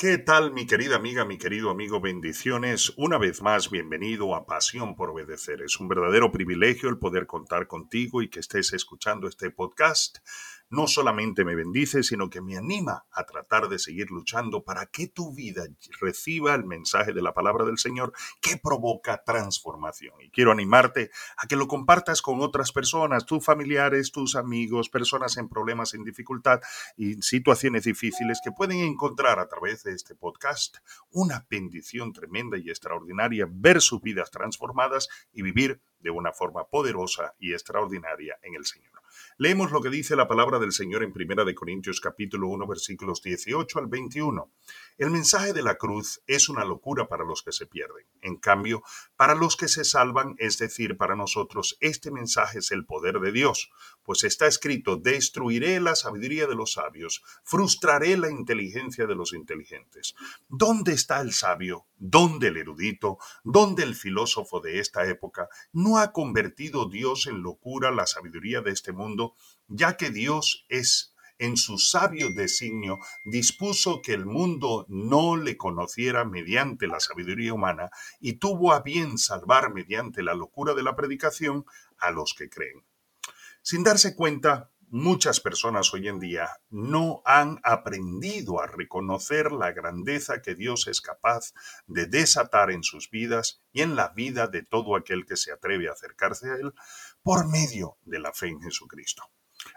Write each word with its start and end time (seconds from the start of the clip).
¿Qué 0.00 0.16
tal 0.16 0.52
mi 0.52 0.64
querida 0.64 0.94
amiga, 0.94 1.24
mi 1.24 1.38
querido 1.38 1.70
amigo? 1.70 2.00
Bendiciones. 2.00 2.92
Una 2.96 3.18
vez 3.18 3.42
más, 3.42 3.68
bienvenido 3.68 4.36
a 4.36 4.46
Pasión 4.46 4.94
por 4.94 5.10
Obedecer. 5.10 5.60
Es 5.60 5.80
un 5.80 5.88
verdadero 5.88 6.30
privilegio 6.30 6.88
el 6.88 6.98
poder 6.98 7.26
contar 7.26 7.66
contigo 7.66 8.22
y 8.22 8.28
que 8.28 8.38
estés 8.38 8.72
escuchando 8.72 9.26
este 9.26 9.50
podcast 9.50 10.18
no 10.70 10.86
solamente 10.86 11.44
me 11.44 11.54
bendice, 11.54 12.02
sino 12.02 12.28
que 12.28 12.40
me 12.40 12.56
anima 12.56 13.06
a 13.10 13.24
tratar 13.24 13.68
de 13.68 13.78
seguir 13.78 14.10
luchando 14.10 14.62
para 14.62 14.86
que 14.86 15.06
tu 15.06 15.34
vida 15.34 15.64
reciba 16.00 16.54
el 16.54 16.64
mensaje 16.64 17.12
de 17.12 17.22
la 17.22 17.32
palabra 17.32 17.64
del 17.64 17.78
Señor 17.78 18.12
que 18.40 18.56
provoca 18.56 19.22
transformación. 19.24 20.14
Y 20.20 20.30
quiero 20.30 20.52
animarte 20.52 21.10
a 21.36 21.46
que 21.46 21.56
lo 21.56 21.68
compartas 21.68 22.22
con 22.22 22.40
otras 22.40 22.72
personas, 22.72 23.26
tus 23.26 23.44
familiares, 23.44 24.12
tus 24.12 24.36
amigos, 24.36 24.88
personas 24.88 25.36
en 25.36 25.48
problemas, 25.48 25.94
en 25.94 26.04
dificultad 26.04 26.60
y 26.96 27.14
situaciones 27.22 27.84
difíciles 27.84 28.40
que 28.42 28.52
pueden 28.52 28.78
encontrar 28.80 29.38
a 29.38 29.48
través 29.48 29.82
de 29.84 29.92
este 29.92 30.14
podcast 30.14 30.76
una 31.10 31.46
bendición 31.48 32.12
tremenda 32.12 32.58
y 32.58 32.68
extraordinaria, 32.68 33.46
ver 33.50 33.80
sus 33.80 34.02
vidas 34.02 34.30
transformadas 34.30 35.08
y 35.32 35.42
vivir 35.42 35.80
de 36.00 36.10
una 36.10 36.32
forma 36.32 36.64
poderosa 36.64 37.34
y 37.38 37.52
extraordinaria 37.52 38.38
en 38.42 38.54
el 38.54 38.64
Señor. 38.64 38.98
Leemos 39.36 39.70
lo 39.70 39.80
que 39.80 39.88
dice 39.88 40.16
la 40.16 40.28
palabra 40.28 40.58
del 40.58 40.72
Señor 40.72 41.02
en 41.02 41.12
Primera 41.12 41.44
de 41.44 41.54
Corintios 41.54 42.00
capítulo 42.00 42.48
1 42.48 42.66
versículos 42.66 43.22
18 43.22 43.78
al 43.78 43.86
21. 43.86 44.52
El 44.98 45.10
mensaje 45.10 45.52
de 45.52 45.62
la 45.62 45.76
cruz 45.76 46.20
es 46.26 46.48
una 46.48 46.64
locura 46.64 47.06
para 47.06 47.24
los 47.24 47.42
que 47.42 47.52
se 47.52 47.66
pierden. 47.66 48.06
En 48.20 48.36
cambio, 48.36 48.82
para 49.16 49.36
los 49.36 49.56
que 49.56 49.68
se 49.68 49.84
salvan, 49.84 50.34
es 50.38 50.58
decir, 50.58 50.96
para 50.96 51.14
nosotros, 51.14 51.76
este 51.80 52.10
mensaje 52.10 52.58
es 52.58 52.72
el 52.72 52.84
poder 52.84 53.20
de 53.20 53.30
Dios, 53.30 53.70
pues 54.02 54.24
está 54.24 54.46
escrito, 54.46 54.96
destruiré 54.96 55.80
la 55.80 55.94
sabiduría 55.94 56.46
de 56.46 56.56
los 56.56 56.72
sabios, 56.72 57.22
frustraré 57.44 58.16
la 58.16 58.30
inteligencia 58.30 59.06
de 59.06 59.14
los 59.14 59.32
inteligentes. 59.32 60.16
¿Dónde 60.48 60.94
está 60.94 61.20
el 61.20 61.32
sabio? 61.32 61.86
¿Dónde 61.96 62.48
el 62.48 62.56
erudito? 62.56 63.18
¿Dónde 63.44 63.84
el 63.84 63.94
filósofo 63.94 64.60
de 64.60 64.80
esta 64.80 65.06
época? 65.06 65.48
¿No 65.72 65.87
ha 65.96 66.12
convertido 66.12 66.90
Dios 66.90 67.26
en 67.26 67.42
locura 67.42 67.90
la 67.90 68.06
sabiduría 68.06 68.60
de 68.60 68.72
este 68.72 68.92
mundo, 68.92 69.32
ya 69.68 69.96
que 69.96 70.10
Dios 70.10 70.66
es 70.68 71.14
en 71.38 71.56
su 71.56 71.78
sabio 71.78 72.30
designio, 72.30 72.98
dispuso 73.24 74.02
que 74.02 74.12
el 74.12 74.26
mundo 74.26 74.84
no 74.88 75.36
le 75.36 75.56
conociera 75.56 76.24
mediante 76.24 76.86
la 76.86 77.00
sabiduría 77.00 77.54
humana 77.54 77.90
y 78.20 78.34
tuvo 78.34 78.72
a 78.72 78.82
bien 78.82 79.18
salvar 79.18 79.72
mediante 79.72 80.22
la 80.22 80.34
locura 80.34 80.74
de 80.74 80.82
la 80.82 80.96
predicación 80.96 81.64
a 81.98 82.10
los 82.10 82.34
que 82.34 82.50
creen. 82.50 82.84
Sin 83.62 83.84
darse 83.84 84.16
cuenta, 84.16 84.70
muchas 84.90 85.40
personas 85.40 85.92
hoy 85.92 86.08
en 86.08 86.18
día 86.18 86.48
no 86.70 87.22
han 87.24 87.60
aprendido 87.62 88.60
a 88.60 88.66
reconocer 88.66 89.52
la 89.52 89.72
grandeza 89.72 90.42
que 90.42 90.54
Dios 90.54 90.86
es 90.88 91.00
capaz 91.00 91.52
de 91.86 92.06
desatar 92.06 92.70
en 92.70 92.82
sus 92.82 93.10
vidas 93.10 93.62
y 93.72 93.82
en 93.82 93.96
la 93.96 94.10
vida 94.10 94.46
de 94.46 94.62
todo 94.62 94.96
aquel 94.96 95.26
que 95.26 95.36
se 95.36 95.52
atreve 95.52 95.88
a 95.88 95.92
acercarse 95.92 96.50
a 96.50 96.54
Él 96.54 96.72
por 97.22 97.48
medio 97.48 97.98
de 98.02 98.18
la 98.18 98.32
fe 98.32 98.48
en 98.48 98.60
Jesucristo. 98.60 99.24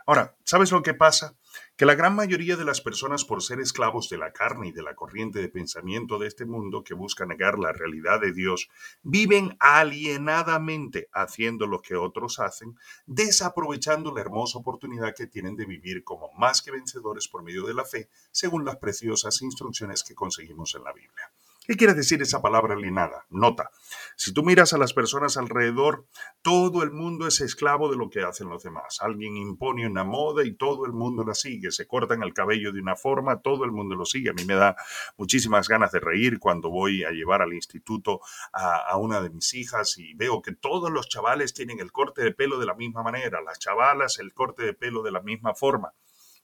Ahora, 0.06 0.36
¿sabes 0.44 0.72
lo 0.72 0.82
que 0.82 0.94
pasa? 0.94 1.36
Que 1.76 1.86
la 1.86 1.96
gran 1.96 2.16
mayoría 2.16 2.56
de 2.56 2.66
las 2.66 2.82
personas, 2.82 3.26
por 3.26 3.42
ser 3.42 3.60
esclavos 3.60 4.10
de 4.10 4.18
la 4.18 4.32
carne 4.32 4.68
y 4.68 4.72
de 4.72 4.84
la 4.84 4.96
corriente 4.96 5.40
de 5.40 5.50
pensamiento 5.50 6.20
de 6.20 6.28
este 6.28 6.46
mundo 6.46 6.84
que 6.84 6.94
busca 6.94 7.26
negar 7.26 7.58
la 7.58 7.72
realidad 7.72 8.22
de 8.22 8.34
Dios, 8.34 8.70
viven 9.02 9.58
alienadamente 9.60 11.10
haciendo 11.12 11.68
lo 11.68 11.82
que 11.82 11.96
otros 11.96 12.40
hacen, 12.40 12.78
desaprovechando 13.06 14.14
la 14.14 14.22
hermosa 14.22 14.60
oportunidad 14.60 15.16
que 15.16 15.28
tienen 15.28 15.56
de 15.56 15.66
vivir 15.66 16.04
como 16.04 16.32
más 16.34 16.62
que 16.62 16.72
vencedores 16.72 17.28
por 17.28 17.44
medio 17.44 17.66
de 17.66 17.74
la 17.74 17.86
fe, 17.86 18.10
según 18.32 18.64
las 18.64 18.78
preciosas 18.78 19.42
instrucciones 19.42 20.04
que 20.04 20.16
conseguimos 20.16 20.76
en 20.76 20.84
la 20.84 20.94
Biblia. 20.94 21.32
¿Qué 21.72 21.78
quiere 21.78 21.94
decir 21.94 22.22
esa 22.22 22.42
palabra 22.42 22.74
alienada? 22.74 23.26
Nota, 23.30 23.72
si 24.18 24.34
tú 24.34 24.44
miras 24.44 24.74
a 24.74 24.78
las 24.78 24.92
personas 24.92 25.38
alrededor, 25.38 26.06
todo 26.42 26.84
el 26.84 26.92
mundo 26.92 27.28
es 27.28 27.40
esclavo 27.40 27.90
de 27.90 27.96
lo 27.96 28.10
que 28.10 28.24
hacen 28.24 28.50
los 28.50 28.62
demás. 28.62 28.98
Alguien 29.00 29.38
impone 29.38 29.88
una 29.88 30.04
moda 30.04 30.44
y 30.44 30.54
todo 30.54 30.86
el 30.86 30.92
mundo 30.92 31.24
la 31.24 31.34
sigue. 31.34 31.72
Se 31.72 31.88
cortan 31.88 32.24
el 32.24 32.34
cabello 32.34 32.74
de 32.74 32.82
una 32.82 32.98
forma, 32.98 33.40
todo 33.40 33.64
el 33.64 33.72
mundo 33.72 33.96
lo 33.96 34.04
sigue. 34.04 34.32
A 34.32 34.34
mí 34.34 34.44
me 34.44 34.56
da 34.56 34.76
muchísimas 35.16 35.70
ganas 35.70 35.94
de 35.94 36.02
reír 36.02 36.40
cuando 36.40 36.70
voy 36.70 37.06
a 37.06 37.12
llevar 37.12 37.42
al 37.42 37.54
instituto 37.54 38.20
a, 38.52 38.76
a 38.76 38.98
una 38.98 39.22
de 39.22 39.30
mis 39.30 39.54
hijas 39.54 39.98
y 39.98 40.14
veo 40.14 40.42
que 40.42 40.54
todos 40.54 40.92
los 40.92 41.08
chavales 41.08 41.54
tienen 41.54 41.80
el 41.80 41.94
corte 41.94 42.22
de 42.22 42.34
pelo 42.34 42.60
de 42.60 42.66
la 42.66 42.76
misma 42.76 43.02
manera, 43.02 43.40
las 43.40 43.60
chavalas 43.60 44.20
el 44.20 44.34
corte 44.34 44.64
de 44.64 44.74
pelo 44.74 45.04
de 45.04 45.12
la 45.12 45.22
misma 45.22 45.56
forma. 45.56 45.94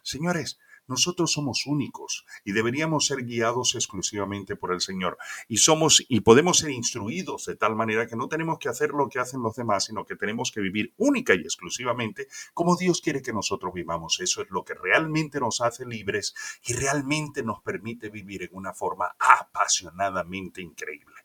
Señores, 0.04 0.58
nosotros 0.88 1.32
somos 1.32 1.66
únicos 1.66 2.26
y 2.44 2.52
deberíamos 2.52 3.06
ser 3.06 3.26
guiados 3.26 3.76
exclusivamente 3.76 4.56
por 4.56 4.74
el 4.74 4.82
Señor. 4.82 5.18
Y 5.48 5.58
somos 5.58 6.04
y 6.08 6.22
podemos 6.22 6.60
ser 6.60 6.72
instruidos 6.72 7.46
de 7.46 7.56
tal 7.56 7.76
manera 7.76 8.08
que 8.08 8.16
no 8.16 8.28
tenemos 8.28 8.60
que 8.60 8.70
hacer 8.70 8.92
lo 8.92 9.10
que 9.10 9.20
hacen 9.20 9.42
los 9.42 9.56
demás, 9.56 9.86
sino 9.86 10.06
que 10.06 10.16
tenemos 10.16 10.52
que 10.52 10.62
vivir 10.62 10.94
única 10.98 11.34
y 11.34 11.40
exclusivamente 11.40 12.28
como 12.54 12.76
Dios 12.76 13.02
quiere 13.02 13.22
que 13.22 13.34
nosotros 13.34 13.74
vivamos. 13.74 14.20
Eso 14.20 14.42
es 14.42 14.50
lo 14.50 14.64
que 14.64 14.74
realmente 14.74 15.40
nos 15.40 15.62
hace 15.62 15.86
libres 15.86 16.34
y 16.66 16.74
realmente 16.74 17.44
nos 17.44 17.62
permite 17.62 18.10
vivir 18.10 18.44
en 18.44 18.50
una 18.54 18.74
forma 18.74 19.16
apasionadamente 19.20 20.62
increíble. 20.62 21.16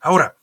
Ahora, 0.00 0.36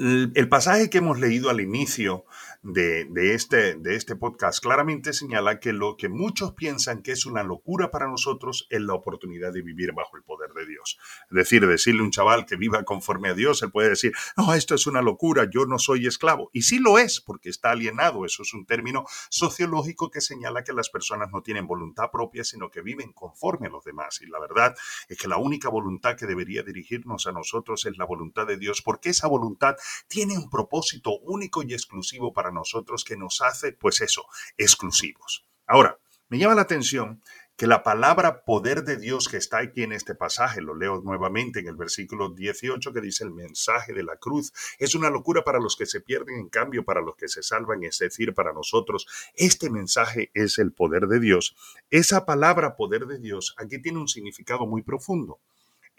el 0.00 0.48
pasaje 0.48 0.88
que 0.88 0.98
hemos 0.98 1.20
leído 1.20 1.50
al 1.50 1.60
inicio 1.60 2.24
de, 2.62 3.34
este, 3.34 3.74
de 3.74 3.96
este 3.96 4.16
podcast 4.16 4.62
claramente 4.62 5.12
señala 5.12 5.60
que 5.60 5.72
lo 5.72 5.96
que 5.96 6.08
muchos 6.08 6.52
piensan 6.52 7.02
que 7.02 7.12
es 7.12 7.24
una 7.24 7.42
locura 7.42 7.90
para 7.90 8.06
nosotros 8.06 8.66
es 8.70 8.80
la 8.80 8.94
oportunidad 8.94 9.52
de 9.52 9.62
vivir 9.62 9.92
bajo 9.92 10.16
el 10.16 10.22
poder 10.22 10.52
de 10.52 10.66
Dios. 10.66 10.98
Es 11.30 11.36
decir, 11.36 11.66
decirle 11.66 12.00
a 12.00 12.04
un 12.04 12.10
chaval 12.10 12.44
que 12.46 12.56
viva 12.56 12.82
conforme 12.84 13.30
a 13.30 13.34
Dios, 13.34 13.62
él 13.62 13.70
puede 13.70 13.90
decir, 13.90 14.12
no, 14.36 14.54
esto 14.54 14.74
es 14.74 14.86
una 14.86 15.02
locura, 15.02 15.48
yo 15.50 15.64
no 15.66 15.78
soy 15.78 16.06
esclavo. 16.06 16.50
Y 16.52 16.62
sí 16.62 16.78
lo 16.78 16.98
es, 16.98 17.20
porque 17.20 17.48
está 17.48 17.70
alienado. 17.70 18.24
Eso 18.24 18.42
es 18.42 18.52
un 18.52 18.66
término 18.66 19.04
sociológico 19.30 20.10
que 20.10 20.20
señala 20.20 20.64
que 20.64 20.72
las 20.72 20.90
personas 20.90 21.30
no 21.32 21.42
tienen 21.42 21.66
voluntad 21.66 22.10
propia, 22.10 22.44
sino 22.44 22.70
que 22.70 22.82
viven 22.82 23.12
conforme 23.12 23.68
a 23.68 23.70
los 23.70 23.84
demás. 23.84 24.20
Y 24.20 24.26
la 24.26 24.38
verdad 24.38 24.74
es 25.08 25.16
que 25.16 25.28
la 25.28 25.38
única 25.38 25.68
voluntad 25.68 26.16
que 26.16 26.26
debería 26.26 26.62
dirigirnos 26.62 27.26
a 27.26 27.32
nosotros 27.32 27.86
es 27.86 27.96
la 27.96 28.04
voluntad 28.04 28.46
de 28.46 28.58
Dios, 28.58 28.82
porque 28.82 29.10
esa 29.10 29.28
voluntad 29.28 29.76
tiene 30.08 30.36
un 30.36 30.50
propósito 30.50 31.18
único 31.20 31.62
y 31.62 31.72
exclusivo 31.72 32.32
para 32.32 32.50
nosotros 32.50 33.04
que 33.04 33.16
nos 33.16 33.40
hace, 33.40 33.72
pues 33.72 34.00
eso, 34.00 34.24
exclusivos. 34.56 35.44
Ahora, 35.66 35.98
me 36.28 36.38
llama 36.38 36.54
la 36.54 36.62
atención 36.62 37.20
que 37.60 37.66
la 37.66 37.82
palabra 37.82 38.42
poder 38.44 38.84
de 38.84 38.96
Dios 38.96 39.28
que 39.28 39.36
está 39.36 39.58
aquí 39.58 39.82
en 39.82 39.92
este 39.92 40.14
pasaje, 40.14 40.62
lo 40.62 40.74
leo 40.74 41.02
nuevamente 41.02 41.60
en 41.60 41.66
el 41.66 41.76
versículo 41.76 42.30
18 42.30 42.90
que 42.90 43.02
dice 43.02 43.24
el 43.24 43.32
mensaje 43.32 43.92
de 43.92 44.02
la 44.02 44.16
cruz, 44.16 44.50
es 44.78 44.94
una 44.94 45.10
locura 45.10 45.44
para 45.44 45.58
los 45.58 45.76
que 45.76 45.84
se 45.84 46.00
pierden, 46.00 46.36
en 46.36 46.48
cambio 46.48 46.86
para 46.86 47.02
los 47.02 47.16
que 47.16 47.28
se 47.28 47.42
salvan, 47.42 47.84
es 47.84 47.98
decir, 47.98 48.32
para 48.32 48.54
nosotros, 48.54 49.06
este 49.34 49.68
mensaje 49.68 50.30
es 50.32 50.58
el 50.58 50.72
poder 50.72 51.06
de 51.06 51.20
Dios. 51.20 51.54
Esa 51.90 52.24
palabra 52.24 52.76
poder 52.76 53.04
de 53.04 53.18
Dios 53.18 53.54
aquí 53.58 53.82
tiene 53.82 53.98
un 53.98 54.08
significado 54.08 54.66
muy 54.66 54.80
profundo. 54.80 55.38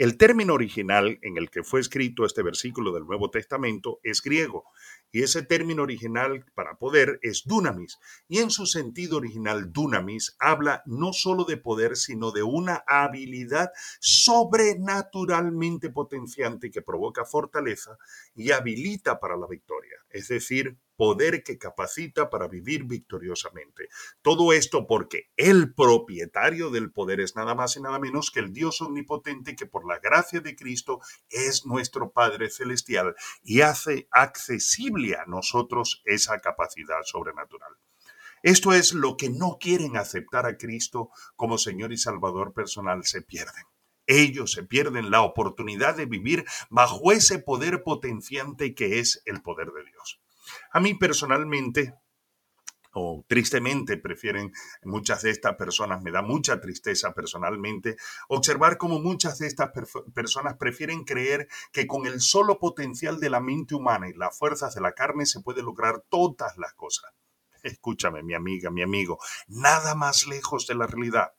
El 0.01 0.17
término 0.17 0.55
original 0.55 1.19
en 1.21 1.37
el 1.37 1.51
que 1.51 1.61
fue 1.63 1.79
escrito 1.79 2.25
este 2.25 2.41
versículo 2.41 2.91
del 2.91 3.05
Nuevo 3.05 3.29
Testamento 3.29 3.99
es 4.01 4.23
griego 4.23 4.63
y 5.11 5.21
ese 5.21 5.43
término 5.43 5.83
original 5.83 6.43
para 6.55 6.79
poder 6.79 7.19
es 7.21 7.43
dunamis 7.45 7.99
y 8.27 8.39
en 8.39 8.49
su 8.49 8.65
sentido 8.65 9.17
original 9.17 9.71
dunamis 9.71 10.35
habla 10.39 10.81
no 10.87 11.13
solo 11.13 11.43
de 11.43 11.57
poder 11.57 11.95
sino 11.95 12.31
de 12.31 12.41
una 12.41 12.83
habilidad 12.87 13.69
sobrenaturalmente 13.99 15.91
potenciante 15.91 16.71
que 16.71 16.81
provoca 16.81 17.23
fortaleza 17.23 17.99
y 18.33 18.49
habilita 18.49 19.19
para 19.19 19.37
la 19.37 19.45
victoria, 19.45 20.00
es 20.13 20.27
decir, 20.27 20.77
poder 20.95 21.43
que 21.43 21.57
capacita 21.57 22.29
para 22.29 22.47
vivir 22.47 22.83
victoriosamente. 22.83 23.89
Todo 24.21 24.53
esto 24.53 24.85
porque 24.85 25.31
el 25.35 25.73
propietario 25.73 26.69
del 26.69 26.91
poder 26.91 27.21
es 27.21 27.35
nada 27.35 27.55
más 27.55 27.75
y 27.75 27.81
nada 27.81 27.97
menos 27.97 28.29
que 28.29 28.39
el 28.39 28.53
Dios 28.53 28.81
omnipotente 28.81 29.55
que 29.55 29.65
por 29.65 29.87
la 29.87 29.97
gracia 29.99 30.41
de 30.41 30.55
Cristo 30.55 30.99
es 31.29 31.65
nuestro 31.65 32.11
Padre 32.11 32.49
Celestial 32.49 33.15
y 33.41 33.61
hace 33.61 34.07
accesible 34.11 35.15
a 35.15 35.25
nosotros 35.25 36.03
esa 36.05 36.39
capacidad 36.39 37.01
sobrenatural. 37.03 37.71
Esto 38.43 38.73
es 38.73 38.93
lo 38.93 39.17
que 39.17 39.29
no 39.29 39.57
quieren 39.59 39.97
aceptar 39.97 40.45
a 40.45 40.57
Cristo 40.57 41.09
como 41.35 41.57
Señor 41.57 41.93
y 41.93 41.97
Salvador 41.97 42.53
personal, 42.53 43.05
se 43.05 43.21
pierden. 43.21 43.70
Ellos 44.07 44.51
se 44.51 44.63
pierden 44.63 45.11
la 45.11 45.21
oportunidad 45.21 45.95
de 45.95 46.05
vivir 46.05 46.45
bajo 46.69 47.11
ese 47.11 47.39
poder 47.39 47.83
potenciante 47.83 48.73
que 48.73 48.99
es 48.99 49.21
el 49.25 49.41
poder 49.41 49.71
de 49.71 49.83
Dios. 49.85 50.19
A 50.71 50.79
mí 50.79 50.93
personalmente, 50.93 51.93
o 52.93 53.23
tristemente 53.27 53.97
prefieren 53.97 54.51
muchas 54.83 55.21
de 55.21 55.31
estas 55.31 55.55
personas, 55.55 56.01
me 56.01 56.11
da 56.11 56.21
mucha 56.21 56.59
tristeza 56.59 57.13
personalmente, 57.13 57.95
observar 58.27 58.77
cómo 58.77 58.99
muchas 58.99 59.39
de 59.39 59.47
estas 59.47 59.71
personas 60.13 60.57
prefieren 60.57 61.03
creer 61.03 61.47
que 61.71 61.87
con 61.87 62.05
el 62.05 62.19
solo 62.19 62.59
potencial 62.59 63.19
de 63.19 63.29
la 63.29 63.39
mente 63.39 63.75
humana 63.75 64.09
y 64.09 64.13
las 64.13 64.37
fuerzas 64.37 64.75
de 64.75 64.81
la 64.81 64.93
carne 64.93 65.25
se 65.25 65.41
puede 65.41 65.63
lograr 65.63 66.03
todas 66.09 66.57
las 66.57 66.73
cosas. 66.73 67.11
Escúchame, 67.63 68.23
mi 68.23 68.33
amiga, 68.33 68.71
mi 68.71 68.81
amigo, 68.81 69.19
nada 69.47 69.95
más 69.95 70.25
lejos 70.27 70.67
de 70.67 70.75
la 70.75 70.87
realidad. 70.87 71.31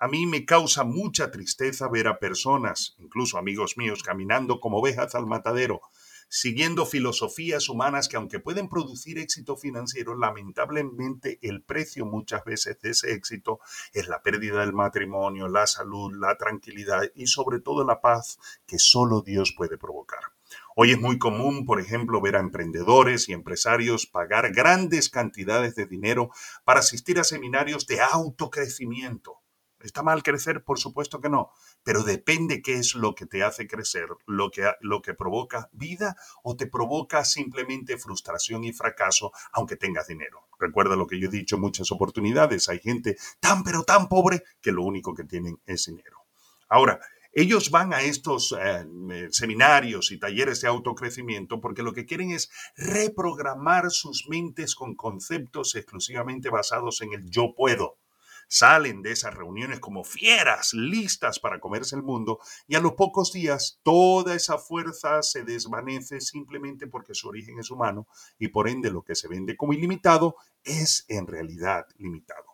A 0.00 0.06
mí 0.06 0.26
me 0.26 0.44
causa 0.44 0.84
mucha 0.84 1.32
tristeza 1.32 1.88
ver 1.88 2.06
a 2.06 2.20
personas, 2.20 2.94
incluso 2.98 3.36
amigos 3.36 3.76
míos, 3.76 4.04
caminando 4.04 4.60
como 4.60 4.78
ovejas 4.78 5.16
al 5.16 5.26
matadero, 5.26 5.80
siguiendo 6.28 6.86
filosofías 6.86 7.68
humanas 7.68 8.06
que 8.06 8.16
aunque 8.16 8.38
pueden 8.38 8.68
producir 8.68 9.18
éxito 9.18 9.56
financiero, 9.56 10.16
lamentablemente 10.16 11.40
el 11.42 11.62
precio 11.64 12.06
muchas 12.06 12.44
veces 12.44 12.80
de 12.80 12.90
ese 12.90 13.12
éxito 13.12 13.58
es 13.92 14.06
la 14.06 14.22
pérdida 14.22 14.60
del 14.60 14.72
matrimonio, 14.72 15.48
la 15.48 15.66
salud, 15.66 16.12
la 16.16 16.36
tranquilidad 16.36 17.10
y 17.16 17.26
sobre 17.26 17.58
todo 17.58 17.84
la 17.84 18.00
paz 18.00 18.38
que 18.68 18.78
solo 18.78 19.22
Dios 19.22 19.52
puede 19.56 19.78
provocar. 19.78 20.20
Hoy 20.76 20.92
es 20.92 21.00
muy 21.00 21.18
común, 21.18 21.66
por 21.66 21.80
ejemplo, 21.80 22.20
ver 22.20 22.36
a 22.36 22.40
emprendedores 22.40 23.28
y 23.28 23.32
empresarios 23.32 24.06
pagar 24.06 24.52
grandes 24.52 25.08
cantidades 25.10 25.74
de 25.74 25.86
dinero 25.86 26.30
para 26.62 26.78
asistir 26.78 27.18
a 27.18 27.24
seminarios 27.24 27.88
de 27.88 28.00
autocrecimiento 28.00 29.40
¿Está 29.80 30.02
mal 30.02 30.22
crecer? 30.22 30.64
Por 30.64 30.78
supuesto 30.78 31.20
que 31.20 31.28
no, 31.28 31.50
pero 31.84 32.02
depende 32.02 32.62
qué 32.62 32.74
es 32.74 32.94
lo 32.94 33.14
que 33.14 33.26
te 33.26 33.44
hace 33.44 33.68
crecer, 33.68 34.08
lo 34.26 34.50
que, 34.50 34.72
lo 34.80 35.02
que 35.02 35.14
provoca 35.14 35.68
vida 35.72 36.16
o 36.42 36.56
te 36.56 36.66
provoca 36.66 37.24
simplemente 37.24 37.96
frustración 37.96 38.64
y 38.64 38.72
fracaso 38.72 39.30
aunque 39.52 39.76
tengas 39.76 40.08
dinero. 40.08 40.48
Recuerda 40.58 40.96
lo 40.96 41.06
que 41.06 41.20
yo 41.20 41.28
he 41.28 41.30
dicho 41.30 41.58
muchas 41.58 41.92
oportunidades, 41.92 42.68
hay 42.68 42.80
gente 42.80 43.16
tan 43.38 43.62
pero 43.62 43.84
tan 43.84 44.08
pobre 44.08 44.42
que 44.60 44.72
lo 44.72 44.82
único 44.82 45.14
que 45.14 45.24
tienen 45.24 45.60
es 45.64 45.86
dinero. 45.86 46.26
Ahora, 46.68 47.00
ellos 47.32 47.70
van 47.70 47.92
a 47.92 48.00
estos 48.02 48.52
eh, 48.58 49.28
seminarios 49.30 50.10
y 50.10 50.18
talleres 50.18 50.60
de 50.60 50.68
autocrecimiento 50.68 51.60
porque 51.60 51.84
lo 51.84 51.92
que 51.92 52.04
quieren 52.04 52.32
es 52.32 52.50
reprogramar 52.76 53.90
sus 53.90 54.26
mentes 54.28 54.74
con 54.74 54.96
conceptos 54.96 55.76
exclusivamente 55.76 56.48
basados 56.48 57.00
en 57.02 57.12
el 57.12 57.30
yo 57.30 57.54
puedo 57.54 57.97
Salen 58.48 59.02
de 59.02 59.12
esas 59.12 59.34
reuniones 59.34 59.78
como 59.78 60.04
fieras, 60.04 60.72
listas 60.72 61.38
para 61.38 61.60
comerse 61.60 61.96
el 61.96 62.02
mundo, 62.02 62.40
y 62.66 62.74
a 62.74 62.80
los 62.80 62.94
pocos 62.94 63.32
días 63.32 63.80
toda 63.82 64.34
esa 64.34 64.58
fuerza 64.58 65.22
se 65.22 65.44
desvanece 65.44 66.20
simplemente 66.20 66.86
porque 66.86 67.14
su 67.14 67.28
origen 67.28 67.58
es 67.58 67.70
humano 67.70 68.08
y 68.38 68.48
por 68.48 68.68
ende 68.68 68.90
lo 68.90 69.02
que 69.02 69.14
se 69.14 69.28
vende 69.28 69.56
como 69.56 69.74
ilimitado 69.74 70.36
es 70.64 71.04
en 71.08 71.26
realidad 71.26 71.86
limitado. 71.98 72.46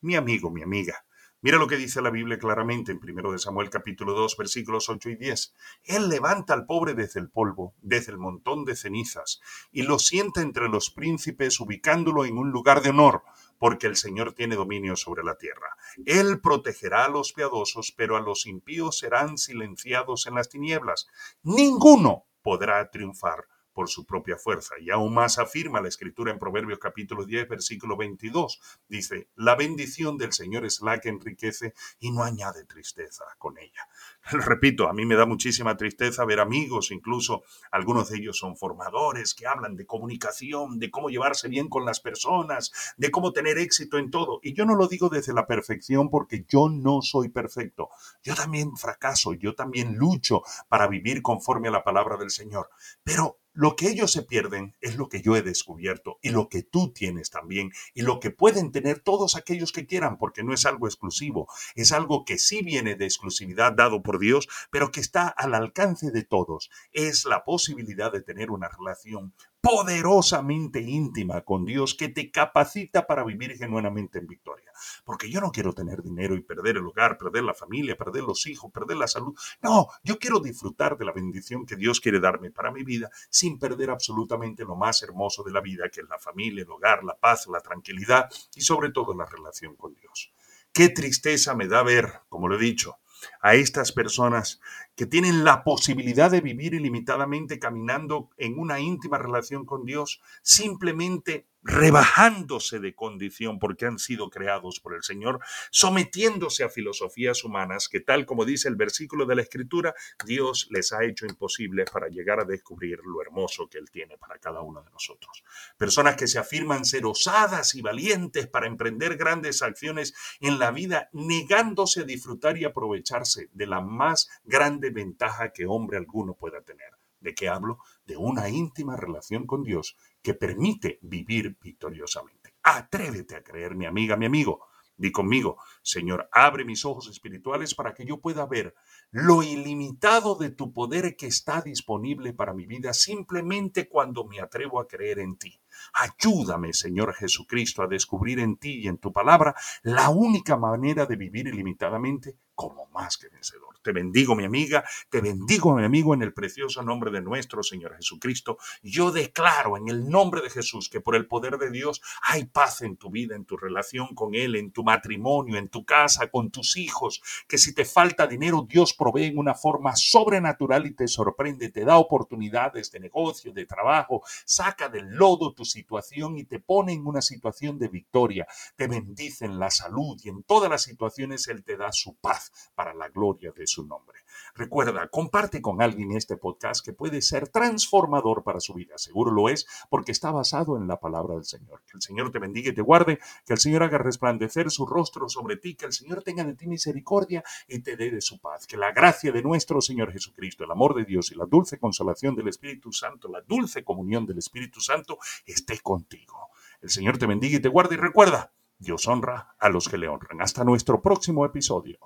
Mi 0.00 0.14
amigo, 0.14 0.50
mi 0.50 0.62
amiga, 0.62 1.05
Mira 1.46 1.58
lo 1.58 1.68
que 1.68 1.76
dice 1.76 2.02
la 2.02 2.10
Biblia 2.10 2.40
claramente 2.40 2.90
en 2.90 2.98
1 3.00 3.30
de 3.30 3.38
Samuel 3.38 3.70
capítulo 3.70 4.14
2 4.14 4.36
versículos 4.36 4.88
8 4.88 5.10
y 5.10 5.14
10. 5.14 5.54
Él 5.84 6.08
levanta 6.08 6.54
al 6.54 6.66
pobre 6.66 6.94
desde 6.94 7.20
el 7.20 7.30
polvo, 7.30 7.72
desde 7.82 8.10
el 8.10 8.18
montón 8.18 8.64
de 8.64 8.74
cenizas, 8.74 9.40
y 9.70 9.82
lo 9.82 10.00
sienta 10.00 10.40
entre 10.40 10.68
los 10.68 10.90
príncipes 10.90 11.60
ubicándolo 11.60 12.24
en 12.24 12.36
un 12.36 12.50
lugar 12.50 12.82
de 12.82 12.90
honor, 12.90 13.22
porque 13.60 13.86
el 13.86 13.94
Señor 13.94 14.32
tiene 14.32 14.56
dominio 14.56 14.96
sobre 14.96 15.22
la 15.22 15.36
tierra. 15.36 15.76
Él 16.04 16.40
protegerá 16.40 17.04
a 17.04 17.10
los 17.10 17.32
piadosos, 17.32 17.94
pero 17.96 18.16
a 18.16 18.20
los 18.20 18.44
impíos 18.46 18.98
serán 18.98 19.38
silenciados 19.38 20.26
en 20.26 20.34
las 20.34 20.48
tinieblas. 20.48 21.06
Ninguno 21.44 22.26
podrá 22.42 22.90
triunfar 22.90 23.44
por 23.76 23.90
su 23.90 24.06
propia 24.06 24.38
fuerza. 24.38 24.74
Y 24.80 24.90
aún 24.90 25.12
más 25.12 25.38
afirma 25.38 25.82
la 25.82 25.88
escritura 25.88 26.32
en 26.32 26.38
Proverbios 26.38 26.78
capítulo 26.78 27.26
10, 27.26 27.46
versículo 27.46 27.94
22. 27.98 28.58
Dice, 28.88 29.28
la 29.36 29.54
bendición 29.54 30.16
del 30.16 30.32
Señor 30.32 30.64
es 30.64 30.80
la 30.80 30.98
que 30.98 31.10
enriquece 31.10 31.74
y 32.00 32.10
no 32.10 32.22
añade 32.22 32.64
tristeza 32.64 33.24
con 33.36 33.58
ella. 33.58 33.86
Repito, 34.30 34.88
a 34.88 34.94
mí 34.94 35.04
me 35.04 35.14
da 35.14 35.26
muchísima 35.26 35.76
tristeza 35.76 36.24
ver 36.24 36.40
amigos, 36.40 36.90
incluso 36.90 37.42
algunos 37.70 38.08
de 38.08 38.16
ellos 38.16 38.38
son 38.38 38.56
formadores 38.56 39.34
que 39.34 39.46
hablan 39.46 39.76
de 39.76 39.84
comunicación, 39.84 40.78
de 40.78 40.90
cómo 40.90 41.10
llevarse 41.10 41.48
bien 41.48 41.68
con 41.68 41.84
las 41.84 42.00
personas, 42.00 42.94
de 42.96 43.10
cómo 43.10 43.34
tener 43.34 43.58
éxito 43.58 43.98
en 43.98 44.10
todo. 44.10 44.40
Y 44.42 44.54
yo 44.54 44.64
no 44.64 44.74
lo 44.74 44.88
digo 44.88 45.10
desde 45.10 45.34
la 45.34 45.46
perfección 45.46 46.08
porque 46.08 46.46
yo 46.48 46.70
no 46.70 47.02
soy 47.02 47.28
perfecto. 47.28 47.90
Yo 48.22 48.34
también 48.34 48.74
fracaso, 48.74 49.34
yo 49.34 49.54
también 49.54 49.96
lucho 49.96 50.40
para 50.66 50.88
vivir 50.88 51.20
conforme 51.20 51.68
a 51.68 51.72
la 51.72 51.84
palabra 51.84 52.16
del 52.16 52.30
Señor. 52.30 52.70
Pero 53.04 53.38
lo 53.56 53.74
que 53.74 53.88
ellos 53.88 54.12
se 54.12 54.22
pierden 54.22 54.76
es 54.82 54.96
lo 54.96 55.08
que 55.08 55.22
yo 55.22 55.34
he 55.34 55.40
descubierto 55.40 56.18
y 56.20 56.28
lo 56.28 56.50
que 56.50 56.62
tú 56.62 56.92
tienes 56.92 57.30
también 57.30 57.72
y 57.94 58.02
lo 58.02 58.20
que 58.20 58.30
pueden 58.30 58.70
tener 58.70 59.00
todos 59.00 59.34
aquellos 59.34 59.72
que 59.72 59.86
quieran, 59.86 60.18
porque 60.18 60.44
no 60.44 60.52
es 60.52 60.66
algo 60.66 60.86
exclusivo, 60.86 61.48
es 61.74 61.90
algo 61.90 62.26
que 62.26 62.38
sí 62.38 62.60
viene 62.62 62.96
de 62.96 63.06
exclusividad 63.06 63.72
dado 63.72 64.02
por 64.02 64.18
Dios, 64.18 64.46
pero 64.70 64.92
que 64.92 65.00
está 65.00 65.28
al 65.28 65.54
alcance 65.54 66.10
de 66.10 66.22
todos. 66.22 66.70
Es 66.92 67.24
la 67.24 67.44
posibilidad 67.44 68.12
de 68.12 68.20
tener 68.20 68.50
una 68.50 68.68
relación 68.68 69.32
poderosamente 69.66 70.80
íntima 70.80 71.40
con 71.40 71.64
Dios 71.64 71.96
que 71.96 72.08
te 72.08 72.30
capacita 72.30 73.04
para 73.04 73.24
vivir 73.24 73.56
genuinamente 73.56 74.20
en 74.20 74.28
victoria. 74.28 74.70
Porque 75.04 75.28
yo 75.28 75.40
no 75.40 75.50
quiero 75.50 75.72
tener 75.72 76.04
dinero 76.04 76.36
y 76.36 76.40
perder 76.40 76.76
el 76.76 76.86
hogar, 76.86 77.18
perder 77.18 77.42
la 77.42 77.52
familia, 77.52 77.96
perder 77.96 78.22
los 78.22 78.46
hijos, 78.46 78.70
perder 78.70 78.96
la 78.96 79.08
salud. 79.08 79.36
No, 79.62 79.88
yo 80.04 80.20
quiero 80.20 80.38
disfrutar 80.38 80.96
de 80.96 81.04
la 81.04 81.10
bendición 81.10 81.66
que 81.66 81.74
Dios 81.74 82.00
quiere 82.00 82.20
darme 82.20 82.52
para 82.52 82.70
mi 82.70 82.84
vida 82.84 83.10
sin 83.28 83.58
perder 83.58 83.90
absolutamente 83.90 84.64
lo 84.64 84.76
más 84.76 85.02
hermoso 85.02 85.42
de 85.42 85.50
la 85.50 85.60
vida, 85.60 85.88
que 85.88 86.02
es 86.02 86.08
la 86.08 86.20
familia, 86.20 86.62
el 86.62 86.70
hogar, 86.70 87.02
la 87.02 87.18
paz, 87.18 87.48
la 87.48 87.60
tranquilidad 87.60 88.30
y 88.54 88.60
sobre 88.60 88.92
todo 88.92 89.14
la 89.14 89.26
relación 89.26 89.74
con 89.74 89.94
Dios. 89.94 90.32
Qué 90.72 90.90
tristeza 90.90 91.56
me 91.56 91.66
da 91.66 91.82
ver, 91.82 92.20
como 92.28 92.46
lo 92.46 92.54
he 92.54 92.60
dicho, 92.60 92.98
a 93.40 93.54
estas 93.54 93.92
personas 93.92 94.60
que 94.94 95.06
tienen 95.06 95.44
la 95.44 95.64
posibilidad 95.64 96.30
de 96.30 96.40
vivir 96.40 96.74
ilimitadamente 96.74 97.58
caminando 97.58 98.30
en 98.36 98.58
una 98.58 98.80
íntima 98.80 99.18
relación 99.18 99.64
con 99.64 99.84
Dios, 99.84 100.20
simplemente 100.42 101.46
rebajándose 101.66 102.78
de 102.78 102.94
condición 102.94 103.58
porque 103.58 103.86
han 103.86 103.98
sido 103.98 104.30
creados 104.30 104.78
por 104.80 104.94
el 104.94 105.02
Señor, 105.02 105.40
sometiéndose 105.70 106.62
a 106.62 106.68
filosofías 106.68 107.42
humanas 107.42 107.88
que 107.88 108.00
tal 108.00 108.24
como 108.24 108.44
dice 108.44 108.68
el 108.68 108.76
versículo 108.76 109.26
de 109.26 109.34
la 109.34 109.42
Escritura, 109.42 109.94
Dios 110.24 110.68
les 110.70 110.92
ha 110.92 111.04
hecho 111.04 111.26
imposible 111.26 111.84
para 111.84 112.08
llegar 112.08 112.40
a 112.40 112.44
descubrir 112.44 113.00
lo 113.04 113.20
hermoso 113.20 113.68
que 113.68 113.78
Él 113.78 113.90
tiene 113.90 114.16
para 114.16 114.38
cada 114.38 114.60
uno 114.60 114.82
de 114.82 114.90
nosotros. 114.90 115.42
Personas 115.76 116.16
que 116.16 116.28
se 116.28 116.38
afirman 116.38 116.84
ser 116.84 117.04
osadas 117.04 117.74
y 117.74 117.82
valientes 117.82 118.46
para 118.46 118.68
emprender 118.68 119.16
grandes 119.16 119.60
acciones 119.62 120.14
en 120.40 120.58
la 120.58 120.70
vida, 120.70 121.10
negándose 121.12 122.02
a 122.02 122.04
disfrutar 122.04 122.56
y 122.58 122.64
aprovecharse 122.64 123.50
de 123.52 123.66
la 123.66 123.80
más 123.80 124.28
grande 124.44 124.90
ventaja 124.90 125.52
que 125.52 125.66
hombre 125.66 125.98
alguno 125.98 126.34
pueda 126.34 126.62
tener. 126.62 126.95
¿De 127.20 127.34
qué 127.34 127.48
hablo? 127.48 127.78
De 128.04 128.16
una 128.16 128.48
íntima 128.48 128.96
relación 128.96 129.46
con 129.46 129.62
Dios 129.62 129.96
que 130.22 130.34
permite 130.34 130.98
vivir 131.02 131.56
victoriosamente. 131.60 132.54
Atrévete 132.62 133.36
a 133.36 133.42
creer, 133.42 133.74
mi 133.74 133.86
amiga, 133.86 134.16
mi 134.16 134.26
amigo. 134.26 134.66
Di 134.98 135.12
conmigo, 135.12 135.58
Señor, 135.82 136.26
abre 136.32 136.64
mis 136.64 136.86
ojos 136.86 137.08
espirituales 137.08 137.74
para 137.74 137.92
que 137.92 138.06
yo 138.06 138.18
pueda 138.18 138.46
ver 138.46 138.74
lo 139.10 139.42
ilimitado 139.42 140.36
de 140.36 140.48
tu 140.50 140.72
poder 140.72 141.16
que 141.16 141.26
está 141.26 141.60
disponible 141.60 142.32
para 142.32 142.54
mi 142.54 142.64
vida 142.66 142.94
simplemente 142.94 143.90
cuando 143.90 144.24
me 144.24 144.40
atrevo 144.40 144.80
a 144.80 144.88
creer 144.88 145.18
en 145.18 145.36
ti. 145.36 145.60
Ayúdame, 145.92 146.72
Señor 146.72 147.12
Jesucristo, 147.12 147.82
a 147.82 147.88
descubrir 147.88 148.40
en 148.40 148.56
ti 148.56 148.80
y 148.80 148.88
en 148.88 148.96
tu 148.96 149.12
palabra 149.12 149.54
la 149.82 150.08
única 150.08 150.56
manera 150.56 151.04
de 151.04 151.16
vivir 151.16 151.46
ilimitadamente 151.48 152.38
como 152.56 152.86
más 152.86 153.18
que 153.18 153.28
vencedor. 153.28 153.78
Te 153.82 153.92
bendigo, 153.92 154.34
mi 154.34 154.44
amiga, 154.44 154.82
te 155.10 155.20
bendigo, 155.20 155.76
mi 155.76 155.84
amigo, 155.84 156.14
en 156.14 156.22
el 156.22 156.32
precioso 156.32 156.82
nombre 156.82 157.12
de 157.12 157.20
nuestro 157.20 157.62
Señor 157.62 157.94
Jesucristo. 157.94 158.58
Yo 158.82 159.12
declaro 159.12 159.76
en 159.76 159.88
el 159.88 160.08
nombre 160.08 160.40
de 160.40 160.50
Jesús 160.50 160.88
que 160.88 161.00
por 161.00 161.14
el 161.14 161.28
poder 161.28 161.58
de 161.58 161.70
Dios 161.70 162.00
hay 162.22 162.46
paz 162.46 162.80
en 162.80 162.96
tu 162.96 163.10
vida, 163.10 163.36
en 163.36 163.44
tu 163.44 163.56
relación 163.56 164.14
con 164.14 164.34
Él, 164.34 164.56
en 164.56 164.72
tu 164.72 164.82
matrimonio, 164.82 165.58
en 165.58 165.68
tu 165.68 165.84
casa, 165.84 166.28
con 166.28 166.50
tus 166.50 166.78
hijos, 166.78 167.22
que 167.46 167.58
si 167.58 167.74
te 167.74 167.84
falta 167.84 168.26
dinero, 168.26 168.66
Dios 168.66 168.94
provee 168.94 169.26
en 169.26 169.38
una 169.38 169.54
forma 169.54 169.94
sobrenatural 169.94 170.86
y 170.86 170.94
te 170.94 171.06
sorprende, 171.06 171.68
te 171.68 171.84
da 171.84 171.98
oportunidades 171.98 172.90
de 172.90 173.00
negocio, 173.00 173.52
de 173.52 173.66
trabajo, 173.66 174.22
saca 174.46 174.88
del 174.88 175.10
lodo 175.10 175.52
tu 175.52 175.66
situación 175.66 176.38
y 176.38 176.44
te 176.44 176.58
pone 176.58 176.94
en 176.94 177.06
una 177.06 177.20
situación 177.20 177.78
de 177.78 177.88
victoria, 177.88 178.46
te 178.76 178.88
bendice 178.88 179.44
en 179.44 179.58
la 179.58 179.70
salud 179.70 180.18
y 180.24 180.30
en 180.30 180.42
todas 180.42 180.70
las 180.70 180.82
situaciones 180.82 181.46
Él 181.48 181.62
te 181.62 181.76
da 181.76 181.92
su 181.92 182.16
paz 182.16 182.45
para 182.74 182.94
la 182.94 183.08
gloria 183.08 183.52
de 183.52 183.66
su 183.66 183.86
nombre. 183.86 184.20
Recuerda, 184.54 185.08
comparte 185.08 185.60
con 185.60 185.82
alguien 185.82 186.12
este 186.12 186.36
podcast 186.36 186.84
que 186.84 186.92
puede 186.92 187.20
ser 187.22 187.48
transformador 187.48 188.42
para 188.42 188.60
su 188.60 188.74
vida. 188.74 188.96
Seguro 188.96 189.30
lo 189.30 189.48
es 189.48 189.66
porque 189.90 190.12
está 190.12 190.30
basado 190.30 190.76
en 190.76 190.86
la 190.88 190.98
palabra 190.98 191.34
del 191.34 191.44
Señor. 191.44 191.82
Que 191.84 191.96
el 191.96 192.02
Señor 192.02 192.30
te 192.30 192.38
bendiga 192.38 192.70
y 192.70 192.74
te 192.74 192.82
guarde, 192.82 193.18
que 193.44 193.52
el 193.52 193.58
Señor 193.58 193.82
haga 193.82 193.98
resplandecer 193.98 194.70
su 194.70 194.86
rostro 194.86 195.28
sobre 195.28 195.56
ti, 195.56 195.74
que 195.74 195.86
el 195.86 195.92
Señor 195.92 196.22
tenga 196.22 196.44
de 196.44 196.54
ti 196.54 196.66
misericordia 196.66 197.44
y 197.68 197.80
te 197.80 197.96
dé 197.96 198.10
de 198.10 198.20
su 198.20 198.40
paz. 198.40 198.66
Que 198.66 198.76
la 198.76 198.92
gracia 198.92 199.32
de 199.32 199.42
nuestro 199.42 199.80
Señor 199.80 200.12
Jesucristo, 200.12 200.64
el 200.64 200.70
amor 200.70 200.94
de 200.94 201.04
Dios 201.04 201.30
y 201.32 201.34
la 201.34 201.46
dulce 201.46 201.78
consolación 201.78 202.34
del 202.34 202.48
Espíritu 202.48 202.92
Santo, 202.92 203.28
la 203.28 203.42
dulce 203.42 203.84
comunión 203.84 204.26
del 204.26 204.38
Espíritu 204.38 204.80
Santo 204.80 205.18
esté 205.44 205.80
contigo. 205.80 206.48
El 206.80 206.90
Señor 206.90 207.18
te 207.18 207.26
bendiga 207.26 207.58
y 207.58 207.60
te 207.60 207.68
guarde 207.68 207.96
y 207.96 207.98
recuerda, 207.98 208.52
Dios 208.78 209.06
honra 209.08 209.54
a 209.58 209.68
los 209.68 209.88
que 209.88 209.98
le 209.98 210.08
honran. 210.08 210.40
Hasta 210.40 210.64
nuestro 210.64 211.00
próximo 211.00 211.44
episodio. 211.44 211.98